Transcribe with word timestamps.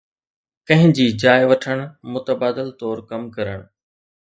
ڪنهن 0.67 0.89
جي 0.99 1.05
جاءِ 1.23 1.43
وٺڻ، 1.51 1.77
متبادل 2.15 2.67
طور 2.79 2.97
ڪم 3.13 3.21
ڪرڻ 3.37 3.57